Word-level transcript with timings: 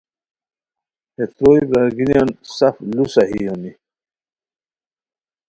ہے 1.15 1.25
تروئے 1.35 1.61
برارگینیان 1.69 2.29
سف 2.55 2.75
لو 2.95 3.03
صحیح 3.15 3.45
ہونی 3.49 3.71